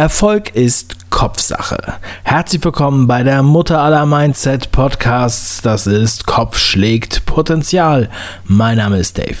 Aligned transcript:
Erfolg 0.00 0.56
ist 0.56 1.10
Kopfsache. 1.10 1.76
Herzlich 2.22 2.64
willkommen 2.64 3.06
bei 3.06 3.22
der 3.22 3.42
Mutter 3.42 3.82
aller 3.82 4.06
Mindset 4.06 4.72
Podcasts. 4.72 5.60
Das 5.60 5.86
ist 5.86 6.26
Kopf 6.26 6.56
schlägt 6.56 7.26
Potenzial. 7.26 8.08
Mein 8.46 8.78
Name 8.78 8.96
ist 8.96 9.18
Dave. 9.18 9.36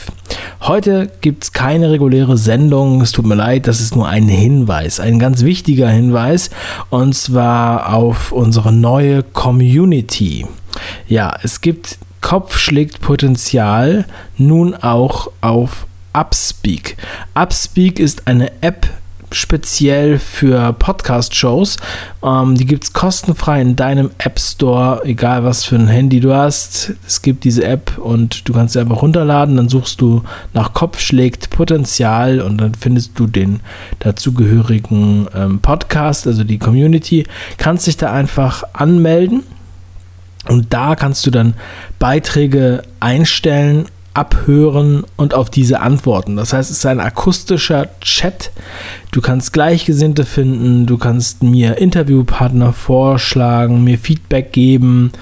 Heute 0.60 1.10
gibt 1.22 1.44
es 1.44 1.52
keine 1.54 1.90
reguläre 1.90 2.36
Sendung. 2.36 3.00
Es 3.00 3.12
tut 3.12 3.24
mir 3.24 3.36
leid, 3.36 3.68
das 3.68 3.80
ist 3.80 3.96
nur 3.96 4.06
ein 4.06 4.28
Hinweis, 4.28 5.00
ein 5.00 5.18
ganz 5.18 5.44
wichtiger 5.44 5.88
Hinweis. 5.88 6.50
Und 6.90 7.14
zwar 7.14 7.94
auf 7.94 8.30
unsere 8.30 8.70
neue 8.70 9.22
Community. 9.22 10.46
Ja, 11.08 11.38
es 11.42 11.62
gibt 11.62 11.96
Kopf 12.20 12.58
schlägt 12.58 13.00
Potenzial 13.00 14.04
nun 14.36 14.74
auch 14.74 15.30
auf 15.40 15.86
Upspeak. 16.12 16.98
Upspeak 17.32 17.98
ist 17.98 18.26
eine 18.26 18.52
App 18.60 18.90
speziell 19.32 20.18
für 20.18 20.72
Podcast-Shows. 20.72 21.76
Ähm, 22.22 22.56
die 22.56 22.66
gibt 22.66 22.84
es 22.84 22.92
kostenfrei 22.92 23.60
in 23.60 23.76
deinem 23.76 24.10
App 24.18 24.38
Store, 24.38 25.02
egal 25.04 25.44
was 25.44 25.64
für 25.64 25.76
ein 25.76 25.88
Handy 25.88 26.20
du 26.20 26.34
hast. 26.34 26.92
Es 27.06 27.22
gibt 27.22 27.44
diese 27.44 27.64
App 27.64 27.98
und 27.98 28.48
du 28.48 28.52
kannst 28.52 28.74
sie 28.74 28.80
einfach 28.80 29.02
runterladen. 29.02 29.56
Dann 29.56 29.68
suchst 29.68 30.00
du 30.00 30.22
nach 30.52 30.72
Kopf 30.72 30.98
schlägt 30.98 31.50
Potenzial 31.50 32.40
und 32.40 32.58
dann 32.58 32.74
findest 32.74 33.18
du 33.18 33.26
den 33.26 33.60
dazugehörigen 34.00 35.28
ähm, 35.34 35.60
Podcast, 35.60 36.26
also 36.26 36.44
die 36.44 36.58
Community. 36.58 37.26
Kannst 37.56 37.86
dich 37.86 37.96
da 37.96 38.12
einfach 38.12 38.64
anmelden. 38.72 39.42
Und 40.48 40.72
da 40.72 40.96
kannst 40.96 41.26
du 41.26 41.30
dann 41.30 41.54
Beiträge 41.98 42.82
einstellen 42.98 43.86
abhören 44.20 45.04
und 45.16 45.32
auf 45.32 45.48
diese 45.48 45.80
antworten. 45.80 46.36
Das 46.36 46.52
heißt, 46.52 46.70
es 46.70 46.76
ist 46.78 46.86
ein 46.86 47.00
akustischer 47.00 47.88
Chat. 48.02 48.50
Du 49.12 49.22
kannst 49.22 49.54
Gleichgesinnte 49.54 50.26
finden, 50.26 50.84
du 50.84 50.98
kannst 50.98 51.42
mir 51.42 51.78
Interviewpartner 51.78 52.74
vorschlagen, 52.74 53.82
mir 53.82 53.96
Feedback 53.96 54.52
geben 54.52 55.12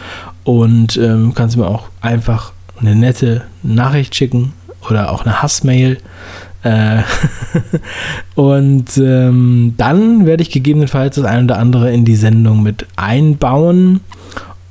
und 0.42 0.96
ähm, 0.96 1.32
kannst 1.32 1.56
mir 1.56 1.68
auch 1.68 1.90
einfach 2.00 2.52
eine 2.80 2.96
nette 2.96 3.44
Nachricht 3.62 4.16
schicken 4.16 4.52
oder 4.90 5.12
auch 5.12 5.24
eine 5.24 5.42
Hassmail. 5.42 5.98
Äh 6.64 7.02
und 8.34 8.98
ähm, 8.98 9.74
dann 9.76 10.26
werde 10.26 10.42
ich 10.42 10.50
gegebenenfalls 10.50 11.14
das 11.14 11.24
eine 11.24 11.44
oder 11.44 11.58
andere 11.58 11.92
in 11.92 12.04
die 12.04 12.16
Sendung 12.16 12.64
mit 12.64 12.84
einbauen 12.96 14.00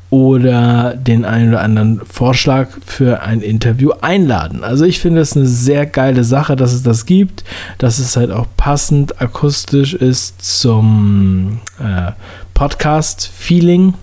oder 0.09 0.95
den 0.95 1.25
einen 1.25 1.49
oder 1.49 1.61
anderen 1.61 2.01
Vorschlag 2.05 2.69
für 2.85 3.21
ein 3.21 3.41
Interview 3.41 3.91
einladen. 4.01 4.63
Also 4.63 4.85
ich 4.85 4.99
finde 4.99 5.21
es 5.21 5.35
eine 5.35 5.45
sehr 5.45 5.85
geile 5.85 6.23
Sache, 6.23 6.55
dass 6.55 6.73
es 6.73 6.83
das 6.83 7.05
gibt, 7.05 7.43
dass 7.77 7.99
es 7.99 8.15
halt 8.15 8.31
auch 8.31 8.45
passend 8.55 9.21
akustisch 9.21 9.93
ist 9.93 10.41
zum 10.41 11.59
äh, 11.79 12.11
Podcast-Feeling. 12.53 13.95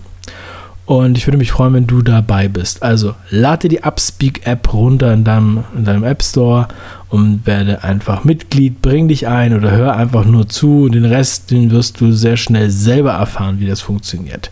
Und 0.85 1.17
ich 1.17 1.25
würde 1.25 1.39
mich 1.39 1.51
freuen, 1.51 1.73
wenn 1.73 1.87
du 1.87 2.03
dabei 2.03 2.47
bist. 2.47 2.83
Also 2.83 3.15
lade 3.31 3.67
die 3.67 3.81
Upspeak-App 3.81 4.71
runter 4.71 5.11
in 5.13 5.23
deinem, 5.23 5.63
in 5.75 5.83
deinem 5.83 6.03
App 6.03 6.21
Store 6.21 6.67
und 7.09 7.47
werde 7.47 7.83
einfach 7.83 8.23
Mitglied, 8.23 8.83
bring 8.83 9.07
dich 9.07 9.27
ein 9.27 9.55
oder 9.55 9.71
hör 9.71 9.95
einfach 9.95 10.25
nur 10.25 10.47
zu. 10.47 10.89
Den 10.89 11.05
Rest, 11.05 11.49
den 11.49 11.71
wirst 11.71 11.99
du 12.01 12.11
sehr 12.11 12.37
schnell 12.37 12.69
selber 12.69 13.13
erfahren, 13.13 13.59
wie 13.59 13.65
das 13.65 13.81
funktioniert. 13.81 14.51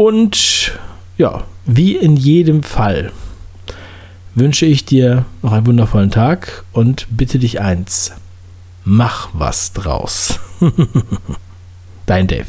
Und 0.00 0.72
ja, 1.18 1.44
wie 1.66 1.94
in 1.94 2.16
jedem 2.16 2.62
Fall 2.62 3.12
wünsche 4.34 4.64
ich 4.64 4.86
dir 4.86 5.26
noch 5.42 5.52
einen 5.52 5.66
wundervollen 5.66 6.10
Tag 6.10 6.64
und 6.72 7.06
bitte 7.10 7.38
dich 7.38 7.60
eins. 7.60 8.12
Mach 8.82 9.28
was 9.34 9.74
draus. 9.74 10.40
Dein 12.06 12.28
Dave. 12.28 12.46